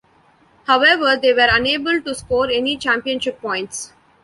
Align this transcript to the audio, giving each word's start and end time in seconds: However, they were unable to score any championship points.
However, 0.65 1.15
they 1.15 1.31
were 1.31 1.47
unable 1.51 2.01
to 2.01 2.15
score 2.15 2.49
any 2.49 2.75
championship 2.75 3.39
points. 3.39 3.93